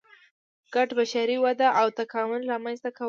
ګډه 0.73 0.93
بشري 0.99 1.37
وده 1.39 1.67
او 1.79 1.87
تکامل 1.99 2.41
رامنځته 2.51 2.89
کول 2.91 2.97
دي. 2.97 2.99